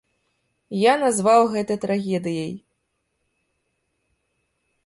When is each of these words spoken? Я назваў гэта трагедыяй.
Я 0.83 0.93
назваў 1.03 1.41
гэта 1.53 1.73
трагедыяй. 1.85 2.53